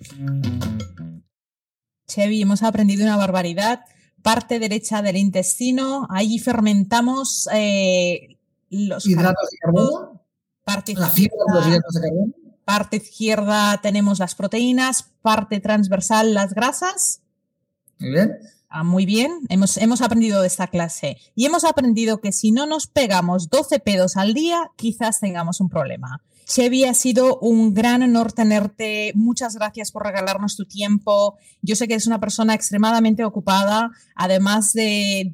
[2.08, 3.82] Chevy, hemos aprendido una barbaridad.
[4.22, 8.38] Parte derecha del intestino, ahí fermentamos eh,
[8.70, 10.22] los hidratos de carbono.
[10.64, 11.82] Parte izquierda,
[12.66, 17.22] Parte izquierda tenemos las proteínas, parte transversal las grasas.
[17.98, 18.38] Muy bien.
[18.72, 22.68] Ah, muy bien, hemos, hemos aprendido de esta clase y hemos aprendido que si no
[22.68, 26.22] nos pegamos 12 pedos al día, quizás tengamos un problema.
[26.50, 29.12] Chevy, ha sido un gran honor tenerte.
[29.14, 31.38] Muchas gracias por regalarnos tu tiempo.
[31.62, 35.30] Yo sé que eres una persona extremadamente ocupada, además de,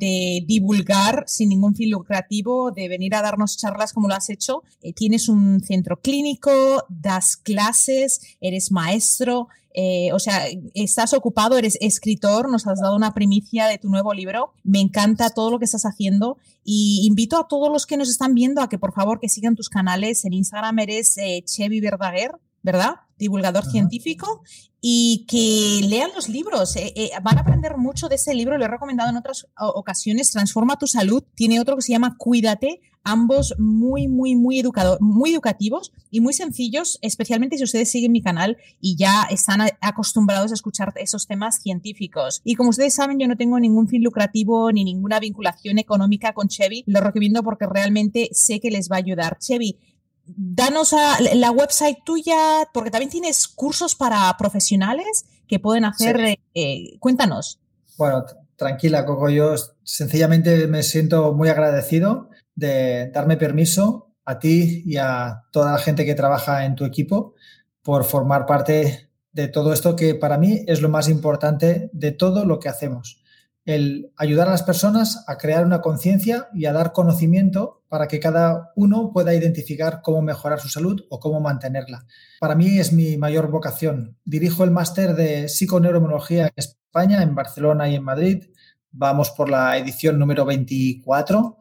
[0.46, 4.64] divulgar sin ningún fin lucrativo, de venir a darnos charlas como lo has hecho.
[4.82, 9.48] Eh, tienes un centro clínico, das clases, eres maestro
[9.78, 14.14] eh, o sea, estás ocupado, eres escritor, nos has dado una primicia de tu nuevo
[14.14, 14.54] libro.
[14.64, 18.34] Me encanta todo lo que estás haciendo y invito a todos los que nos están
[18.34, 20.24] viendo a que por favor que sigan tus canales.
[20.24, 22.32] En Instagram eres eh, Chevy Verdaguer,
[22.64, 22.96] ¿verdad?
[23.18, 24.44] Divulgador científico
[24.80, 26.78] y que lean los libros.
[26.78, 30.78] Eh, van a aprender mucho de ese libro, lo he recomendado en otras ocasiones, Transforma
[30.78, 31.22] tu salud.
[31.36, 34.60] Tiene otro que se llama Cuídate, ambos muy, muy, muy,
[35.00, 40.52] muy educativos y muy sencillos, especialmente si ustedes siguen mi canal y ya están acostumbrados
[40.52, 42.42] a escuchar esos temas científicos.
[42.44, 46.48] Y como ustedes saben, yo no tengo ningún fin lucrativo ni ninguna vinculación económica con
[46.48, 46.84] Chevy.
[46.88, 49.38] Lo recomiendo porque realmente sé que les va a ayudar.
[49.40, 49.78] Chevy,
[50.26, 56.40] danos a la website tuya, porque también tienes cursos para profesionales que pueden hacer.
[56.56, 57.60] Eh, cuéntanos.
[57.98, 58.26] Bueno,
[58.56, 59.30] tranquila, Coco.
[59.30, 59.54] Yo
[59.84, 66.06] sencillamente me siento muy agradecido de darme permiso a ti y a toda la gente
[66.06, 67.36] que trabaja en tu equipo
[67.84, 72.46] por formar parte de todo esto que para mí es lo más importante de todo
[72.46, 73.22] lo que hacemos.
[73.66, 78.20] El ayudar a las personas a crear una conciencia y a dar conocimiento para que
[78.20, 82.06] cada uno pueda identificar cómo mejorar su salud o cómo mantenerla.
[82.40, 84.18] Para mí es mi mayor vocación.
[84.24, 88.46] Dirijo el máster de psiconeuromonología en España, en Barcelona y en Madrid.
[88.92, 91.58] Vamos por la edición número 24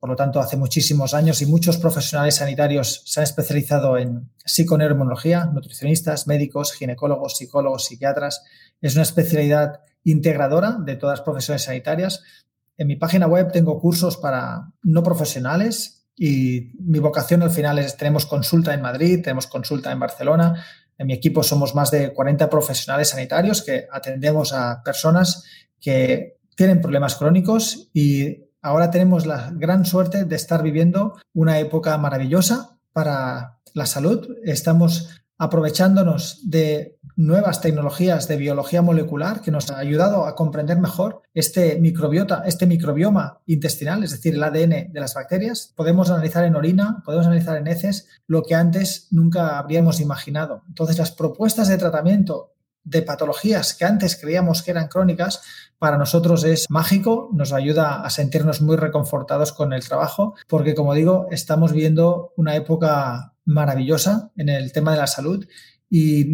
[0.00, 5.44] Por lo tanto, hace muchísimos años y muchos profesionales sanitarios se han especializado en psiconeuroinmunología,
[5.44, 8.42] nutricionistas, médicos, ginecólogos, psicólogos, psiquiatras.
[8.80, 12.22] Es una especialidad integradora de todas las profesiones sanitarias.
[12.78, 17.98] En mi página web tengo cursos para no profesionales y mi vocación al final es,
[17.98, 20.64] tenemos consulta en Madrid, tenemos consulta en Barcelona.
[20.96, 25.44] En mi equipo somos más de 40 profesionales sanitarios que atendemos a personas
[25.78, 31.96] que tienen problemas crónicos y ahora tenemos la gran suerte de estar viviendo una época
[31.98, 34.36] maravillosa para la salud.
[34.44, 41.22] Estamos aprovechándonos de nuevas tecnologías de biología molecular que nos ha ayudado a comprender mejor
[41.32, 45.72] este microbiota, este microbioma intestinal, es decir, el ADN de las bacterias.
[45.76, 50.62] Podemos analizar en orina, podemos analizar en heces lo que antes nunca habríamos imaginado.
[50.68, 52.52] Entonces, las propuestas de tratamiento
[52.84, 55.42] de patologías que antes creíamos que eran crónicas,
[55.78, 60.94] para nosotros es mágico, nos ayuda a sentirnos muy reconfortados con el trabajo, porque como
[60.94, 65.46] digo, estamos viendo una época maravillosa en el tema de la salud
[65.88, 66.26] y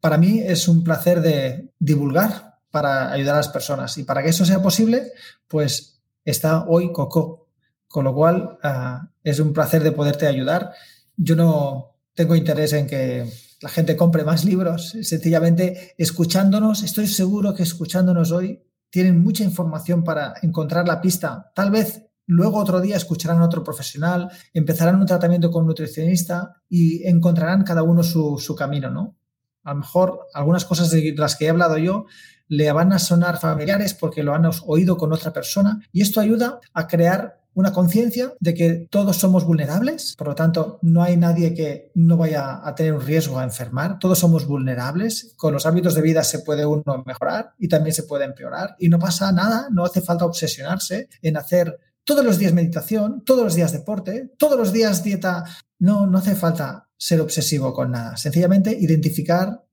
[0.00, 4.30] para mí es un placer de divulgar para ayudar a las personas y para que
[4.30, 5.12] eso sea posible,
[5.48, 7.48] pues está hoy Coco,
[7.88, 10.72] con lo cual ah, es un placer de poderte ayudar.
[11.16, 13.26] Yo no tengo interés en que
[13.60, 20.02] la gente compre más libros, sencillamente escuchándonos, estoy seguro que escuchándonos hoy tienen mucha información
[20.02, 21.52] para encontrar la pista.
[21.54, 27.06] Tal vez luego otro día escucharán a otro profesional, empezarán un tratamiento con nutricionista y
[27.06, 29.18] encontrarán cada uno su, camino, ¿no?
[29.62, 32.06] A lo mejor algunas cosas de las que he hablado yo
[32.48, 36.60] le van a sonar familiares porque lo han oído con otra persona y esto ayuda
[36.72, 41.54] a crear una conciencia de que todos somos vulnerables, por lo tanto, no hay nadie
[41.54, 45.94] que no vaya a tener un riesgo a enfermar, todos somos vulnerables, con los hábitos
[45.94, 49.68] de vida se puede uno mejorar y también se puede empeorar y no pasa nada,
[49.70, 54.58] no hace falta obsesionarse en hacer todos los días meditación, todos los días deporte, todos
[54.58, 55.44] los días dieta,
[55.78, 59.64] no, no hace falta ser obsesivo con nada, sencillamente identificar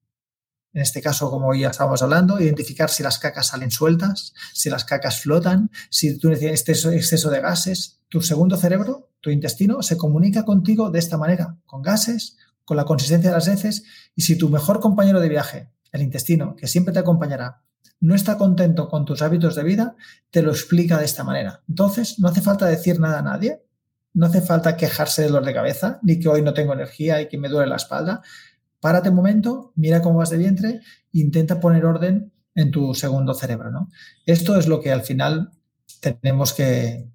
[0.78, 4.86] en este caso, como ya estábamos hablando, identificar si las cacas salen sueltas, si las
[4.86, 8.00] cacas flotan, si tú tienes exceso de gases.
[8.10, 12.86] Tu segundo cerebro, tu intestino, se comunica contigo de esta manera, con gases, con la
[12.86, 16.94] consistencia de las heces, y si tu mejor compañero de viaje, el intestino, que siempre
[16.94, 17.64] te acompañará,
[18.00, 19.96] no está contento con tus hábitos de vida,
[20.30, 21.64] te lo explica de esta manera.
[21.68, 23.64] Entonces, no hace falta decir nada a nadie,
[24.14, 27.30] no hace falta quejarse de dolor de cabeza, ni que hoy no tengo energía y
[27.30, 28.22] que me duele la espalda
[28.80, 30.82] párate un momento, mira cómo vas de vientre
[31.22, 33.72] intenta poner orden en tu segundo cerebro.
[33.72, 33.90] ¿no?
[34.26, 35.52] Esto es lo que al final
[36.00, 37.10] tenemos que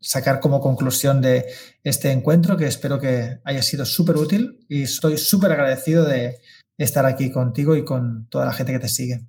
[0.00, 1.46] sacar como conclusión de
[1.82, 6.40] este encuentro, que espero que haya sido súper útil y estoy súper agradecido de
[6.76, 9.26] estar aquí contigo y con toda la gente que te sigue.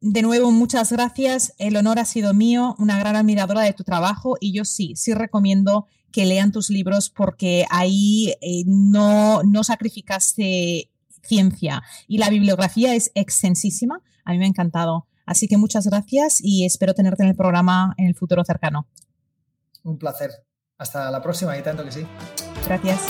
[0.00, 1.52] De nuevo, muchas gracias.
[1.58, 5.12] El honor ha sido mío, una gran admiradora de tu trabajo y yo sí, sí
[5.12, 10.90] recomiendo que lean tus libros porque ahí eh, no, no sacrificaste
[11.22, 14.02] ciencia y la bibliografía es extensísima.
[14.24, 15.06] A mí me ha encantado.
[15.26, 18.88] Así que muchas gracias y espero tenerte en el programa en el futuro cercano.
[19.82, 20.30] Un placer.
[20.76, 22.06] Hasta la próxima y tanto que sí.
[22.66, 23.00] Gracias.